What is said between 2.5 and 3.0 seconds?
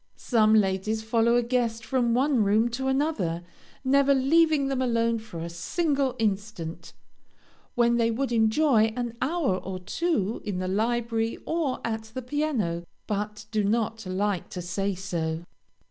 to